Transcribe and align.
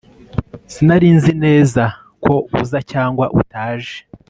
Sinari 0.73 1.07
nzi 1.17 1.31
neza 1.43 1.83
ko 2.23 2.33
uza 2.61 2.79
cyangwa 2.91 3.25
utaje 3.39 3.95